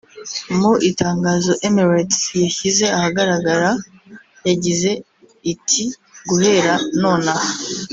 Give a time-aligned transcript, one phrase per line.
[0.59, 3.69] Mu itangazo Emirates yashyize ahagaragara
[4.47, 4.91] yagize
[5.53, 5.83] iti
[6.29, 7.49] “Guhera nonaha